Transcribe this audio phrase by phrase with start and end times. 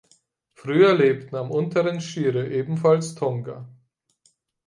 [0.55, 3.69] Früher lebten am unteren Shire ebenfalls Tonga.